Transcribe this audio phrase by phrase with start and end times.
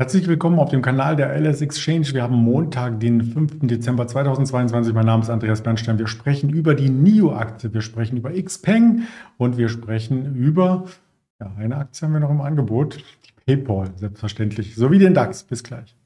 [0.00, 2.06] Herzlich willkommen auf dem Kanal der LS Exchange.
[2.12, 3.66] Wir haben Montag, den 5.
[3.66, 4.94] Dezember 2022.
[4.94, 5.98] Mein Name ist Andreas Bernstein.
[5.98, 9.08] Wir sprechen über die NIO-Aktie, wir sprechen über Xpeng
[9.38, 10.84] und wir sprechen über
[11.40, 12.98] ja, eine Aktie haben wir noch im Angebot,
[13.44, 15.42] PayPal, selbstverständlich, sowie den DAX.
[15.42, 15.97] Bis gleich.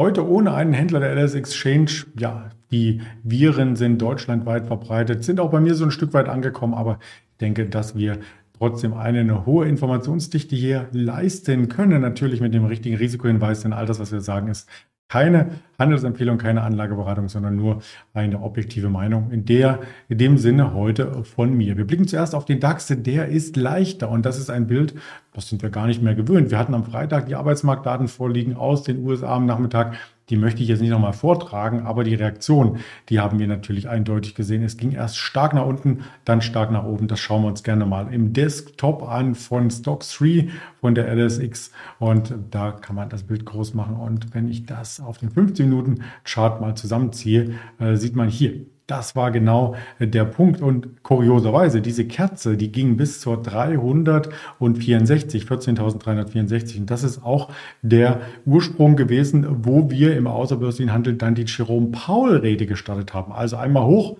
[0.00, 5.50] Heute ohne einen Händler der LS Exchange, ja, die Viren sind deutschlandweit verbreitet, sind auch
[5.50, 7.00] bei mir so ein Stück weit angekommen, aber
[7.32, 8.20] ich denke, dass wir
[8.56, 12.00] trotzdem eine, hohe Informationsdichte hier leisten können.
[12.00, 14.68] Natürlich mit dem richtigen Risikohinweis, denn all das, was wir sagen, ist
[15.08, 17.80] keine Handelsempfehlung, keine Anlageberatung, sondern nur
[18.12, 19.30] eine objektive Meinung.
[19.30, 21.78] In der, in dem Sinne heute von mir.
[21.78, 24.94] Wir blicken zuerst auf den DAX, der ist leichter und das ist ein Bild,
[25.32, 26.50] das sind wir gar nicht mehr gewöhnt.
[26.50, 29.96] Wir hatten am Freitag die Arbeitsmarktdaten vorliegen aus den USA am Nachmittag.
[30.30, 34.34] Die möchte ich jetzt nicht nochmal vortragen, aber die Reaktion, die haben wir natürlich eindeutig
[34.34, 34.62] gesehen.
[34.62, 37.08] Es ging erst stark nach unten, dann stark nach oben.
[37.08, 40.48] Das schauen wir uns gerne mal im Desktop an von Stock 3
[40.80, 43.96] von der LSX und da kann man das Bild groß machen.
[43.96, 48.66] Und wenn ich das auf den 15 Minuten Chart mal zusammenziehe, äh, sieht man hier
[48.88, 50.60] das war genau der Punkt.
[50.60, 56.80] Und kurioserweise, diese Kerze, die ging bis zur 364, 14.364.
[56.80, 57.50] Und das ist auch
[57.82, 63.30] der Ursprung gewesen, wo wir im außerbörslichen Handel dann die Jerome Paul-Rede gestartet haben.
[63.30, 64.16] Also einmal hoch,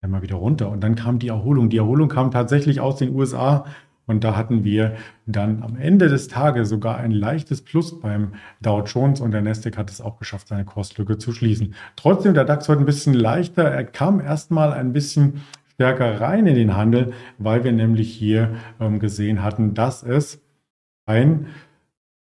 [0.00, 0.70] einmal wieder runter.
[0.70, 1.68] Und dann kam die Erholung.
[1.68, 3.66] Die Erholung kam tatsächlich aus den USA
[4.08, 8.82] und da hatten wir dann am Ende des Tages sogar ein leichtes Plus beim Dow
[8.82, 11.74] Jones und der Nasdaq hat es auch geschafft, seine Kostlücke zu schließen.
[11.94, 13.64] Trotzdem der DAX heute ein bisschen leichter.
[13.64, 15.42] Er kam erstmal ein bisschen
[15.74, 20.42] stärker rein in den Handel, weil wir nämlich hier ähm, gesehen hatten, dass es
[21.06, 21.46] ein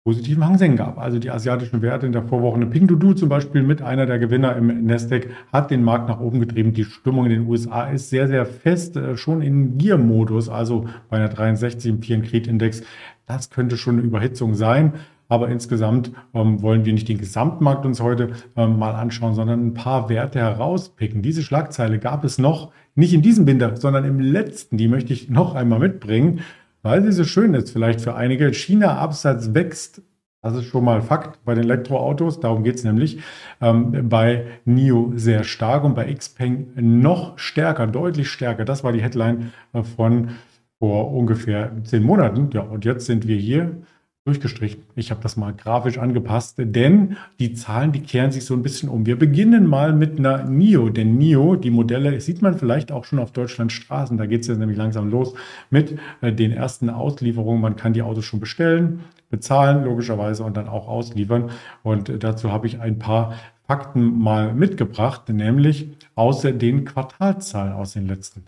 [0.06, 1.00] positiven Hang gab.
[1.00, 4.56] Also die asiatischen Werte in der Vorwoche, eine Pinduoduo zum Beispiel mit einer der Gewinner
[4.56, 6.74] im Nasdaq, hat den Markt nach oben getrieben.
[6.74, 11.18] Die Stimmung in den USA ist sehr, sehr fest, äh, schon in Gier-Modus, also bei
[11.18, 12.84] einer 63 im Fear Creed Index.
[13.26, 14.94] Das könnte schon eine Überhitzung sein.
[15.28, 19.74] Aber insgesamt ähm, wollen wir nicht den Gesamtmarkt uns heute ähm, mal anschauen, sondern ein
[19.74, 21.24] paar Werte herauspicken.
[21.24, 24.78] Diese Schlagzeile gab es noch nicht in diesem Binder, sondern im letzten.
[24.78, 26.42] Die möchte ich noch einmal mitbringen
[26.86, 28.54] weil sie so schön ist, vielleicht für einige.
[28.54, 30.04] China-Absatz wächst.
[30.44, 32.40] Das ist schon mal Fakt bei den Elektroautos.
[32.40, 33.18] Darum geht es nämlich
[33.60, 38.66] ähm, bei NIO sehr stark und bei Xpeng noch stärker, deutlich stärker.
[38.66, 40.30] Das war die Headline äh, von
[40.78, 42.52] vor ungefähr zehn Monaten.
[42.54, 43.82] Ja, und jetzt sind wir hier
[44.26, 44.82] durchgestrichen.
[44.96, 48.90] Ich habe das mal grafisch angepasst, denn die Zahlen, die kehren sich so ein bisschen
[48.90, 49.06] um.
[49.06, 53.20] Wir beginnen mal mit einer NIO, denn NIO, die Modelle, sieht man vielleicht auch schon
[53.20, 55.36] auf Deutschlands Straßen, da geht es jetzt nämlich langsam los
[55.70, 57.62] mit äh, den ersten Auslieferungen.
[57.62, 61.52] Man kann die Autos schon bestellen, bezahlen logischerweise und dann auch ausliefern.
[61.84, 63.36] Und äh, dazu habe ich ein paar
[63.68, 68.44] Fakten mal mitgebracht, nämlich außer den Quartalzahlen aus den letzten.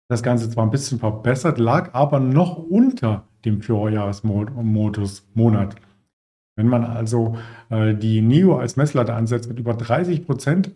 [0.08, 5.76] das Ganze zwar ein bisschen verbessert, lag aber noch unter dem Vorjahresmodus Monat.
[6.60, 7.38] Wenn man also
[7.70, 10.72] äh, die NIO als Messlatte ansetzt mit über 30 Prozent,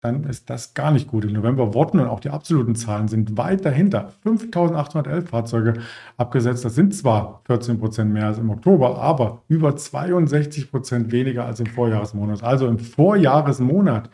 [0.00, 1.26] dann ist das gar nicht gut.
[1.26, 4.12] Im November wurden und auch die absoluten Zahlen sind weit dahinter.
[4.24, 5.74] 5.811 Fahrzeuge
[6.16, 6.64] abgesetzt.
[6.64, 11.60] Das sind zwar 14 Prozent mehr als im Oktober, aber über 62 Prozent weniger als
[11.60, 12.42] im Vorjahresmonat.
[12.42, 14.08] Also im Vorjahresmonat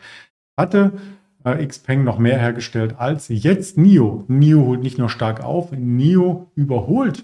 [0.57, 0.91] hatte
[1.45, 4.25] äh, Xpeng noch mehr hergestellt als jetzt NIO.
[4.27, 7.23] NIO holt nicht nur stark auf, NIO überholt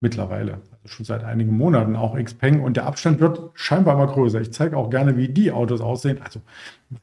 [0.00, 4.40] mittlerweile, schon seit einigen Monaten auch Xpeng und der Abstand wird scheinbar immer größer.
[4.40, 6.18] Ich zeige auch gerne, wie die Autos aussehen.
[6.24, 6.40] Also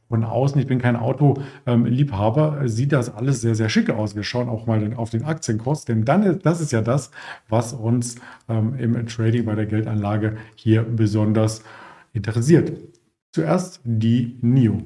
[0.09, 4.15] von außen, ich bin kein Autoliebhaber, ähm, sieht das alles sehr, sehr schick aus.
[4.15, 7.11] Wir schauen auch mal auf den Aktienkurs, denn dann ist, das ist ja das,
[7.49, 8.15] was uns
[8.49, 11.63] ähm, im Trading bei der Geldanlage hier besonders
[12.13, 12.71] interessiert.
[13.31, 14.81] Zuerst die NIO.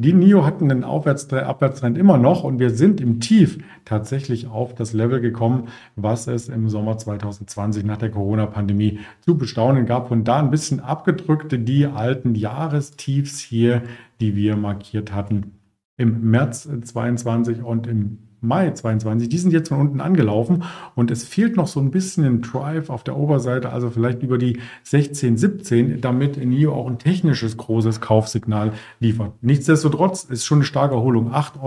[0.00, 4.94] Die NIO hatten einen Abwärtstrend immer noch und wir sind im Tief tatsächlich auf das
[4.94, 10.08] Level gekommen, was es im Sommer 2020 nach der Corona-Pandemie zu bestaunen gab.
[10.08, 13.82] Von da ein bisschen abgedrückte die alten Jahrestiefs hier,
[14.22, 15.58] die wir markiert hatten
[15.98, 19.28] im März 2022 und im Mai 22.
[19.28, 20.64] Die sind jetzt von unten angelaufen
[20.94, 24.38] und es fehlt noch so ein bisschen ein Drive auf der Oberseite, also vielleicht über
[24.38, 29.32] die 16, 17, damit NIO auch ein technisches großes Kaufsignal liefert.
[29.42, 31.32] Nichtsdestotrotz ist schon eine starke Erholung.
[31.32, 31.62] 8,45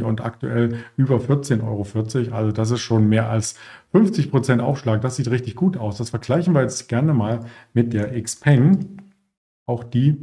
[0.00, 1.86] Euro und aktuell über 14,40 Euro.
[2.36, 3.54] Also das ist schon mehr als
[3.92, 5.00] 50 Prozent Aufschlag.
[5.00, 5.98] Das sieht richtig gut aus.
[5.98, 7.40] Das vergleichen wir jetzt gerne mal
[7.72, 8.98] mit der Xpeng.
[9.66, 10.22] Auch die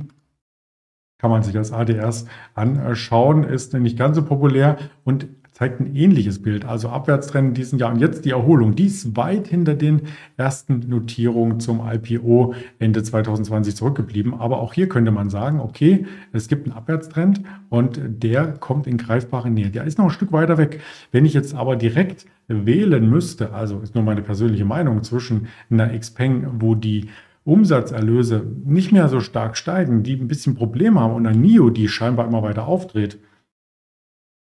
[1.17, 6.41] kann man sich als ADRs anschauen, ist nicht ganz so populär und zeigt ein ähnliches
[6.41, 6.65] Bild.
[6.65, 8.75] Also Abwärtstrend in diesem Jahr und jetzt die Erholung.
[8.75, 10.01] Die ist weit hinter den
[10.35, 14.33] ersten Notierungen zum IPO Ende 2020 zurückgeblieben.
[14.33, 18.97] Aber auch hier könnte man sagen, okay, es gibt einen Abwärtstrend und der kommt in
[18.97, 19.69] greifbare Nähe.
[19.69, 20.81] Der ist noch ein Stück weiter weg.
[21.13, 25.97] Wenn ich jetzt aber direkt wählen müsste, also ist nur meine persönliche Meinung zwischen einer
[25.97, 27.09] Xpeng, wo die
[27.45, 31.87] Umsatzerlöse nicht mehr so stark steigen, die ein bisschen Probleme haben und ein NIO, die
[31.87, 33.19] scheinbar immer weiter aufdreht,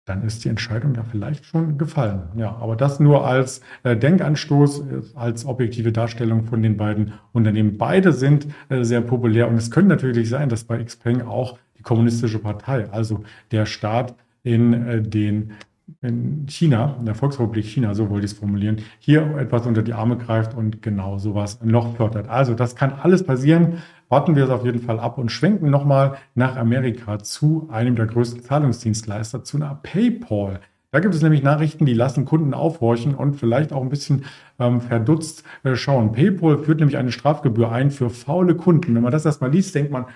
[0.07, 2.29] dann ist die Entscheidung ja vielleicht schon gefallen.
[2.37, 4.83] Ja, aber das nur als äh, Denkanstoß, äh,
[5.17, 7.77] als objektive Darstellung von den beiden Unternehmen.
[7.77, 11.83] Beide sind äh, sehr populär und es könnte natürlich sein, dass bei Xpeng auch die
[11.83, 15.55] kommunistische Partei, also der Staat in äh, den
[16.03, 19.93] in China, in der Volksrepublik China, so wollte ich es formulieren, hier etwas unter die
[19.93, 22.29] Arme greift und genau sowas noch fördert.
[22.29, 23.83] Also das kann alles passieren.
[24.09, 28.07] Warten wir es auf jeden Fall ab und schwenken nochmal nach Amerika zu einem der
[28.07, 30.61] größten Zahlungsdienstleister, zu einer PayPal.
[30.93, 34.25] Da gibt es nämlich Nachrichten, die lassen Kunden aufhorchen und vielleicht auch ein bisschen
[34.59, 36.13] ähm, verdutzt äh, schauen.
[36.13, 38.95] PayPal führt nämlich eine Strafgebühr ein für faule Kunden.
[38.95, 40.07] Wenn man das erstmal liest, denkt man,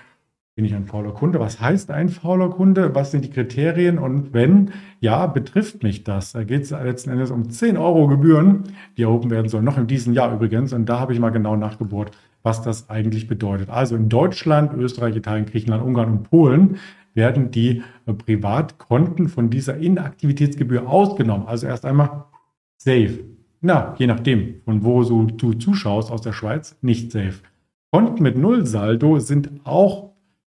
[0.55, 1.39] bin ich ein fauler Kunde?
[1.39, 2.93] Was heißt ein fauler Kunde?
[2.93, 3.97] Was sind die Kriterien?
[3.97, 6.33] Und wenn, ja, betrifft mich das?
[6.33, 8.63] Da geht es letzten Endes um 10 Euro Gebühren,
[8.97, 10.73] die erhoben werden sollen, noch in diesem Jahr übrigens.
[10.73, 12.11] Und da habe ich mal genau nachgebohrt,
[12.43, 13.69] was das eigentlich bedeutet.
[13.69, 16.77] Also in Deutschland, Österreich, Italien, Griechenland, Ungarn und Polen
[17.13, 21.47] werden die äh, Privatkonten von dieser Inaktivitätsgebühr ausgenommen.
[21.47, 22.25] Also erst einmal
[22.77, 23.19] safe.
[23.61, 27.35] Na, je nachdem, von wo du zuschaust aus der Schweiz, nicht safe.
[27.91, 30.10] Konten mit Nullsaldo sind auch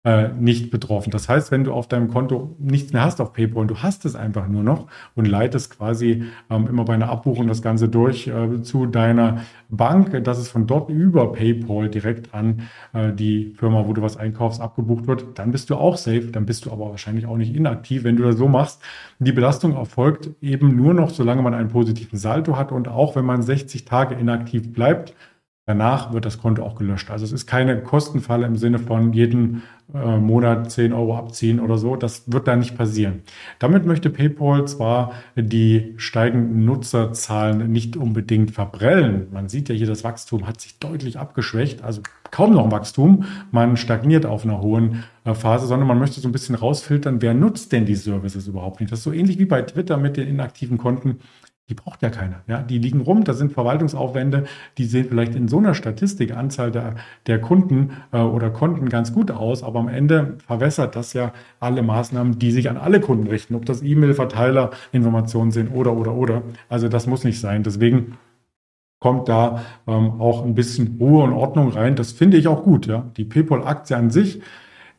[0.04, 1.12] äh, nicht betroffen.
[1.12, 4.04] Das heißt, wenn du auf deinem Konto nichts mehr hast auf PayPal und du hast
[4.06, 8.28] es einfach nur noch und leitest quasi ähm, immer bei einer Abbuchung das Ganze durch
[8.28, 13.88] äh, zu deiner Bank, dass es von dort über PayPal direkt an äh, die Firma,
[13.88, 16.32] wo du was einkaufst, abgebucht wird, dann bist du auch safe.
[16.32, 18.82] Dann bist du aber wahrscheinlich auch nicht inaktiv, wenn du das so machst.
[19.20, 23.26] Die Belastung erfolgt eben nur noch, solange man einen positiven Saldo hat und auch wenn
[23.26, 25.14] man 60 Tage inaktiv bleibt
[25.72, 27.10] Danach wird das Konto auch gelöscht.
[27.12, 29.64] Also es ist keine Kostenfalle im Sinne von jeden
[29.94, 31.96] äh, Monat 10 Euro abziehen oder so.
[31.96, 33.22] Das wird da nicht passieren.
[33.58, 39.28] Damit möchte PayPal zwar die steigenden Nutzerzahlen nicht unbedingt verbrellen.
[39.32, 41.86] Man sieht ja hier, das Wachstum hat sich deutlich abgeschwächt.
[41.86, 42.02] Also
[42.32, 43.24] kaum noch ein Wachstum.
[43.52, 47.34] Man stagniert auf einer hohen äh, Phase, sondern man möchte so ein bisschen rausfiltern, wer
[47.34, 48.92] nutzt denn die Services überhaupt nicht.
[48.92, 51.20] Das ist so ähnlich wie bei Twitter mit den inaktiven Konten
[51.70, 52.42] die braucht ja keiner.
[52.48, 52.62] Ja?
[52.62, 54.46] Die liegen rum, da sind Verwaltungsaufwände,
[54.78, 56.96] die sehen vielleicht in so einer Statistik, Anzahl der,
[57.28, 61.82] der Kunden äh, oder Konten ganz gut aus, aber am Ende verwässert das ja alle
[61.82, 66.42] Maßnahmen, die sich an alle Kunden richten, ob das E-Mail-Verteiler, Informationen sind oder, oder, oder.
[66.68, 67.64] Also das muss nicht sein.
[67.64, 68.18] Deswegen
[69.00, 71.96] kommt da ähm, auch ein bisschen Ruhe und Ordnung rein.
[71.96, 72.86] Das finde ich auch gut.
[72.88, 73.10] Ja?
[73.18, 74.42] Die PayPal-Aktie an sich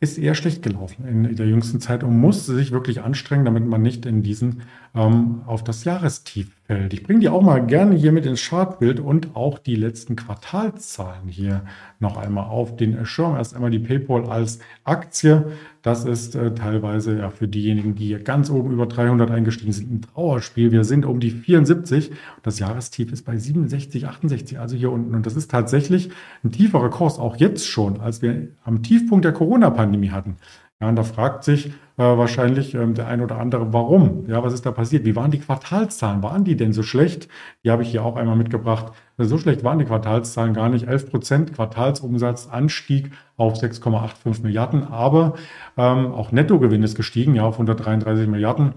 [0.03, 3.81] ist eher schlecht gelaufen in der jüngsten Zeit und muss sich wirklich anstrengen, damit man
[3.81, 4.63] nicht in diesen
[4.95, 6.93] ähm, auf das Jahrestief fällt.
[6.93, 11.27] Ich bringe die auch mal gerne hier mit ins Chartbild und auch die letzten Quartalszahlen
[11.27, 11.63] hier
[11.99, 13.35] noch einmal auf den Schirm.
[13.35, 15.51] Erst einmal die PayPal als Aktie.
[15.81, 19.91] Das ist äh, teilweise ja für diejenigen, die hier ganz oben über 300 eingestiegen sind,
[19.91, 20.71] ein Trauerspiel.
[20.71, 22.11] Wir sind um die 74.
[22.43, 25.15] Das Jahrestief ist bei 67, 68, also hier unten.
[25.15, 26.11] Und das ist tatsächlich
[26.43, 30.37] ein tieferer Kurs, auch jetzt schon, als wir am Tiefpunkt der Corona-Pandemie hatten.
[30.83, 31.71] Ja, und da fragt sich äh,
[32.03, 34.25] wahrscheinlich ähm, der ein oder andere, warum?
[34.27, 35.05] Ja, was ist da passiert?
[35.05, 36.21] Wie waren die Quartalszahlen?
[36.21, 37.29] Waren die denn so schlecht?
[37.63, 38.91] Die habe ich hier auch einmal mitgebracht.
[39.17, 40.85] So schlecht waren die Quartalszahlen gar nicht.
[40.89, 45.35] 11 Prozent Quartalsumsatz Anstieg auf 6,85 Milliarden, aber
[45.77, 48.73] ähm, auch Nettogewinn ist gestiegen, ja, auf 133 Milliarden.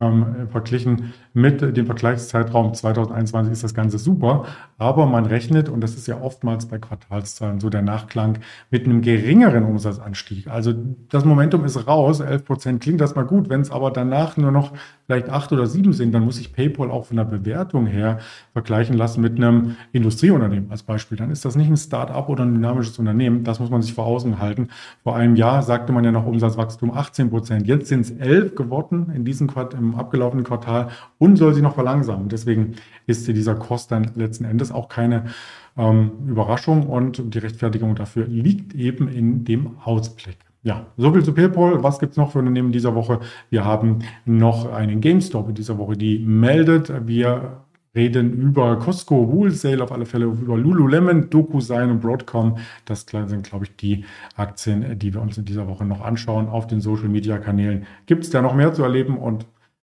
[0.00, 4.44] Ähm, verglichen mit dem Vergleichszeitraum 2021 ist das Ganze super,
[4.76, 8.38] aber man rechnet, und das ist ja oftmals bei Quartalszahlen so der Nachklang,
[8.70, 10.48] mit einem geringeren Umsatzanstieg.
[10.48, 10.74] Also
[11.10, 14.50] das Momentum ist raus, 11 Prozent klingt das mal gut, wenn es aber danach nur
[14.50, 14.72] noch
[15.06, 18.18] vielleicht acht oder sieben sind, dann muss ich PayPal auch von der Bewertung her
[18.52, 21.18] vergleichen lassen mit einem Industrieunternehmen als Beispiel.
[21.18, 24.06] Dann ist das nicht ein Start-up oder ein dynamisches Unternehmen, das muss man sich vor
[24.06, 24.68] Augen halten.
[25.02, 29.12] Vor einem Jahr sagte man ja noch Umsatzwachstum 18 Prozent, jetzt sind es 11 geworden
[29.14, 30.88] in diesem Quart im abgelaufenen Quartal
[31.18, 32.28] und soll sich noch verlangsamen.
[32.28, 32.74] Deswegen
[33.06, 35.26] ist dieser Kurs dann letzten Endes auch keine
[35.76, 40.38] ähm, Überraschung und die Rechtfertigung dafür liegt eben in dem Ausblick.
[40.62, 41.82] Ja, soviel zu PayPal.
[41.82, 43.20] Was gibt es noch für Unternehmen dieser Woche?
[43.50, 47.06] Wir haben noch einen GameStop in dieser Woche, die meldet.
[47.06, 47.64] Wir
[47.94, 52.56] reden über Costco, Wholesale, auf alle Fälle über Lululemon, DocuSign und Broadcom.
[52.86, 54.04] Das sind, glaube ich, die
[54.36, 57.86] Aktien, die wir uns in dieser Woche noch anschauen auf den Social-Media-Kanälen.
[58.06, 59.46] Gibt es da noch mehr zu erleben und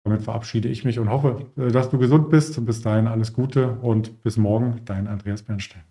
[0.08, 2.66] damit verabschiede ich mich und hoffe, dass du gesund bist.
[2.66, 5.84] Bis dahin alles Gute und bis morgen, dein Andreas Bernstein.